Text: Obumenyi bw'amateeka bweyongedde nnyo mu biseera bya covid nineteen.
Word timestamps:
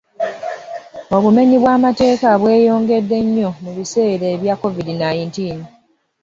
Obumenyi 1.15 1.55
bw'amateeka 1.59 2.29
bweyongedde 2.41 3.17
nnyo 3.25 3.49
mu 3.63 3.71
biseera 3.77 4.27
bya 4.41 4.53
covid 4.61 4.87
nineteen. 4.99 5.59